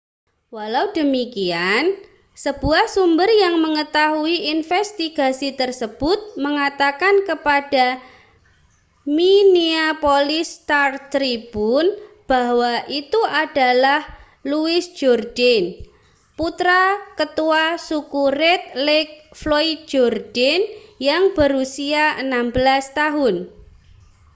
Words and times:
walau 0.55 0.85
demikian 0.99 1.85
sebuah 2.43 2.83
sumber 2.95 3.29
yang 3.43 3.55
mengetahui 3.65 4.35
investigasi 4.55 5.49
tersebut 5.61 6.17
mengatakan 6.45 7.15
kepada 7.29 7.85
minneapolis 9.17 10.47
star-tribune 10.59 11.89
bahwa 12.31 12.73
itu 13.01 13.19
adalah 13.43 13.99
louis 14.51 14.85
jourdain 14.99 15.65
putra 16.37 16.83
ketua 17.19 17.65
suku 17.87 18.23
red 18.41 18.63
lake 18.87 19.13
floyd 19.39 19.77
jourdain 19.91 20.61
yang 21.09 21.23
berusia 21.37 22.05
16 22.25 22.25
tahun 23.01 23.35